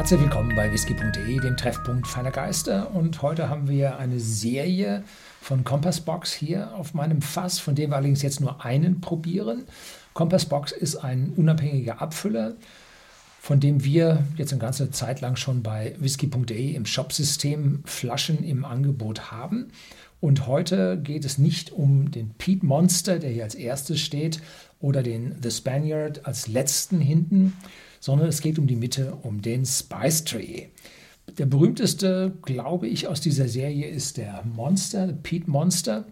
[0.00, 2.94] Herzlich willkommen bei whisky.de, dem Treffpunkt feiner Geister.
[2.94, 5.04] Und heute haben wir eine Serie
[5.42, 9.66] von Compassbox hier auf meinem Fass, von dem wir allerdings jetzt nur einen probieren.
[10.14, 12.54] Compassbox ist ein unabhängiger Abfüller,
[13.42, 18.64] von dem wir jetzt eine ganze Zeit lang schon bei whisky.de im Shopsystem Flaschen im
[18.64, 19.70] Angebot haben.
[20.22, 24.40] Und heute geht es nicht um den Pete Monster, der hier als erstes steht,
[24.80, 27.52] oder den The Spaniard als letzten hinten,
[28.00, 30.66] sondern es geht um die Mitte, um den Spice Tree.
[31.38, 36.06] Der berühmteste, glaube ich, aus dieser Serie ist der Monster, Pete Monster.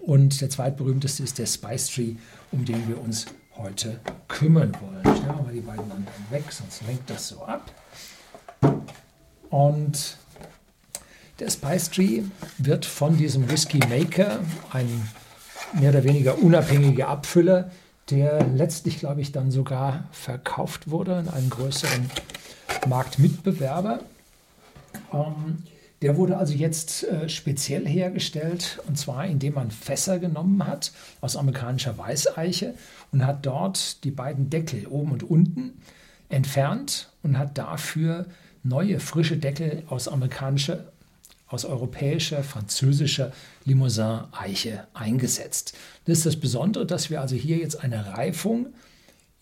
[0.00, 2.14] Und der zweitberühmteste ist der Spice Tree,
[2.50, 3.26] um den wir uns
[3.56, 5.16] heute kümmern wollen.
[5.16, 7.72] Stellen wir mal die beiden anderen weg, sonst lenkt das so ab.
[9.48, 10.16] Und
[11.38, 12.22] der Spice Tree
[12.58, 15.08] wird von diesem Whisky Maker, ein
[15.78, 17.70] mehr oder weniger unabhängiger Abfüller,
[18.12, 22.10] der letztlich, glaube ich, dann sogar verkauft wurde an einen größeren
[22.86, 24.00] Marktmitbewerber.
[25.12, 25.62] Ähm,
[26.02, 30.92] der wurde also jetzt äh, speziell hergestellt und zwar indem man Fässer genommen hat
[31.22, 32.74] aus amerikanischer Weißeiche
[33.12, 35.80] und hat dort die beiden Deckel oben und unten
[36.28, 38.26] entfernt und hat dafür
[38.62, 40.91] neue frische Deckel aus amerikanischer
[41.52, 43.32] aus europäischer, französischer
[43.64, 45.74] Limousin-Eiche eingesetzt.
[46.06, 48.68] Das ist das Besondere, dass wir also hier jetzt eine Reifung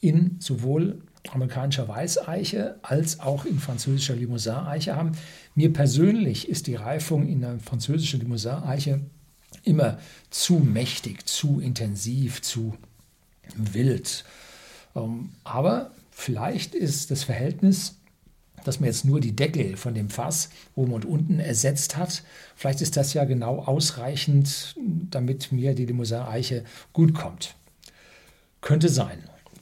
[0.00, 5.12] in sowohl amerikanischer Weißeiche als auch in französischer Limousin-Eiche haben.
[5.54, 9.00] Mir persönlich ist die Reifung in der französischen Limousin-Eiche
[9.62, 9.98] immer
[10.30, 12.74] zu mächtig, zu intensiv, zu
[13.54, 14.24] wild.
[14.96, 17.96] Ähm, aber vielleicht ist das Verhältnis
[18.64, 22.22] dass man jetzt nur die Deckel von dem Fass oben und unten ersetzt hat.
[22.56, 24.76] Vielleicht ist das ja genau ausreichend,
[25.10, 27.54] damit mir die Limousin-Eiche gut kommt.
[28.60, 29.18] Könnte sein.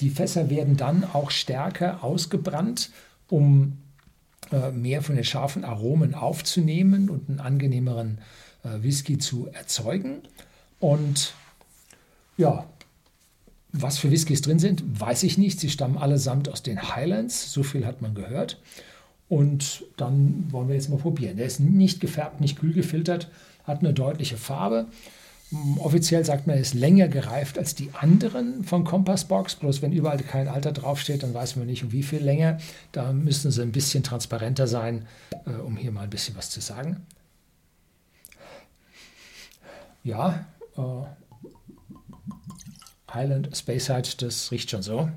[0.00, 2.90] Die Fässer werden dann auch stärker ausgebrannt,
[3.28, 3.78] um
[4.50, 8.18] äh, mehr von den scharfen Aromen aufzunehmen und einen angenehmeren
[8.64, 10.22] äh, Whisky zu erzeugen.
[10.80, 11.34] Und
[12.36, 12.66] ja,
[13.72, 15.58] was für Whiskys drin sind, weiß ich nicht.
[15.58, 18.60] Sie stammen allesamt aus den Highlands, so viel hat man gehört.
[19.28, 21.38] Und dann wollen wir jetzt mal probieren.
[21.38, 23.28] Der ist nicht gefärbt, nicht kühl gefiltert,
[23.64, 24.86] hat eine deutliche Farbe.
[25.48, 29.54] Hm, offiziell sagt man, er ist länger gereift als die anderen von Compassbox.
[29.56, 32.58] Bloß wenn überall kein Alter draufsteht, dann weiß man nicht, um wie viel länger.
[32.92, 35.06] Da müssen sie ein bisschen transparenter sein,
[35.46, 36.98] äh, um hier mal ein bisschen was zu sagen.
[40.04, 40.44] Ja,
[40.76, 40.80] äh,
[43.14, 45.10] Highland Speyside, das riecht schon so.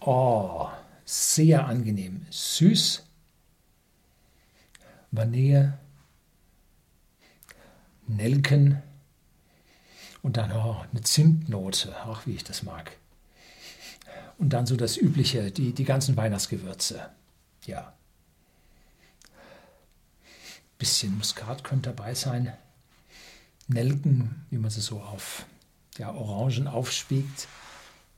[0.00, 0.68] Oh,
[1.04, 2.24] sehr angenehm.
[2.30, 3.04] Süß,
[5.10, 5.78] Vanille,
[8.06, 8.82] Nelken
[10.22, 12.92] und dann oh, eine Zimtnote, auch wie ich das mag.
[14.38, 17.10] Und dann so das Übliche, die, die ganzen Weihnachtsgewürze
[17.68, 17.92] ja,
[20.78, 22.52] bisschen Muskat könnte dabei sein.
[23.66, 25.44] Nelken, wie man sie so auf
[25.98, 27.48] ja, Orangen aufspiegt,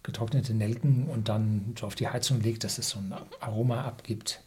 [0.03, 4.41] getrocknete Nelken und dann so auf die Heizung legt, dass es so ein Aroma abgibt.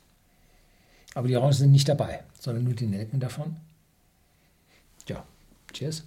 [1.13, 3.57] Aber die Orangen sind nicht dabei, sondern nur die Nelken davon.
[5.07, 5.25] Ja,
[5.73, 6.03] cheers.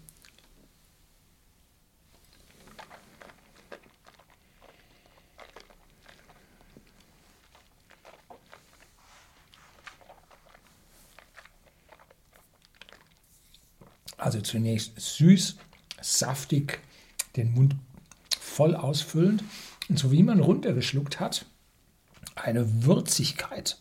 [14.17, 15.57] Also zunächst süß,
[16.01, 16.81] saftig,
[17.37, 17.77] den Mund
[18.39, 19.45] voll ausfüllend.
[19.89, 21.47] Und so wie man runtergeschluckt hat,
[22.35, 23.79] eine Würzigkeit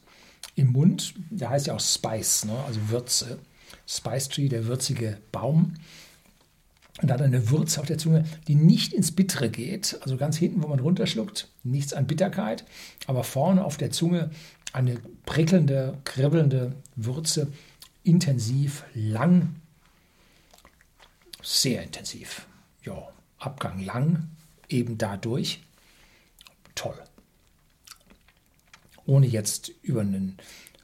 [0.55, 1.13] im Mund.
[1.29, 2.57] Der heißt ja auch Spice, ne?
[2.65, 3.39] also Würze.
[3.87, 5.75] Spice Tree, der würzige Baum.
[7.01, 9.97] Und hat eine Würze auf der Zunge, die nicht ins Bittere geht.
[10.01, 12.63] Also ganz hinten, wo man runterschluckt, nichts an Bitterkeit.
[13.05, 14.31] Aber vorne auf der Zunge
[14.71, 17.51] eine prickelnde, kribbelnde Würze.
[18.03, 19.55] Intensiv, lang,
[21.45, 22.47] sehr intensiv.
[22.83, 23.07] Ja,
[23.37, 24.29] Abgang lang,
[24.67, 25.63] eben dadurch.
[26.73, 26.99] Toll.
[29.05, 30.37] Ohne jetzt über einen,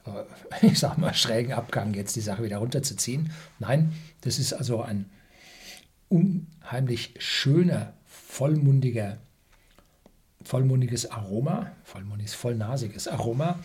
[0.06, 0.24] äh,
[0.66, 3.32] ich sag mal, schrägen Abgang jetzt die Sache wieder runterzuziehen.
[3.58, 5.10] Nein, das ist also ein
[6.08, 9.18] unheimlich schöner, vollmundiger,
[10.44, 13.58] vollmundiges Aroma, vollmundiges, vollnasiges Aroma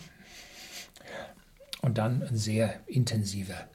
[1.82, 3.68] und dann ein sehr intensiver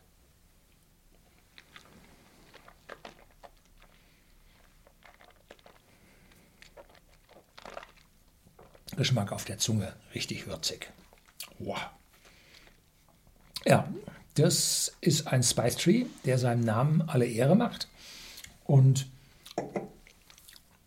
[8.95, 10.91] Geschmack auf der Zunge, richtig würzig.
[11.59, 11.77] Wow.
[13.65, 13.87] Ja,
[14.35, 17.87] Das ist ein Spice Tree, der seinem Namen alle Ehre macht.
[18.65, 19.05] Und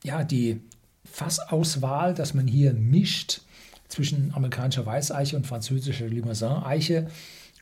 [0.03, 0.61] ja, die
[1.05, 3.43] Fassauswahl, dass man hier mischt
[3.89, 7.09] zwischen amerikanischer Weißeiche und französischer Limousin-Eiche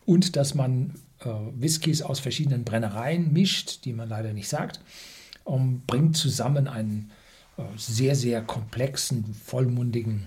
[0.07, 4.81] und dass man äh, Whiskys aus verschiedenen Brennereien mischt, die man leider nicht sagt,
[5.45, 7.11] um, bringt zusammen einen
[7.77, 10.25] sehr, sehr komplexen, vollmundigen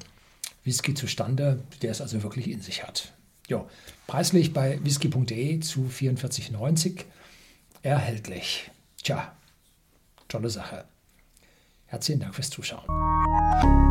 [0.64, 3.14] Whisky zustande, der es also wirklich in sich hat.
[3.48, 3.70] Jo,
[4.08, 7.06] preislich bei whisky.de zu 44,90
[7.82, 8.70] erhältlich.
[9.02, 9.34] Tja,
[10.28, 10.84] tolle Sache.
[11.86, 13.87] Herzlichen Dank fürs Zuschauen.